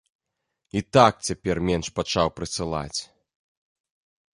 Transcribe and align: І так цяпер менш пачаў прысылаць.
І 0.79 0.83
так 0.97 1.13
цяпер 1.29 1.57
менш 1.69 1.87
пачаў 2.01 2.27
прысылаць. 2.39 3.01